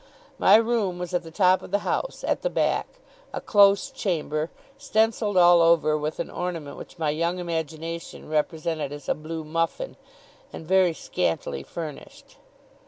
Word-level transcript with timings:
My 0.39 0.55
room 0.55 0.97
was 0.97 1.13
at 1.13 1.21
the 1.21 1.29
top 1.29 1.61
of 1.61 1.69
the 1.69 1.77
house, 1.85 2.23
at 2.27 2.41
the 2.41 2.49
back: 2.49 2.87
a 3.33 3.39
close 3.39 3.91
chamber; 3.91 4.49
stencilled 4.75 5.37
all 5.37 5.61
over 5.61 5.95
with 5.95 6.19
an 6.19 6.31
ornament 6.31 6.75
which 6.75 6.97
my 6.97 7.11
young 7.11 7.37
imagination 7.37 8.27
represented 8.27 8.91
as 8.91 9.07
a 9.07 9.13
blue 9.13 9.43
muffin; 9.43 9.97
and 10.51 10.65
very 10.65 10.95
scantily 10.95 11.61
furnished. 11.61 12.37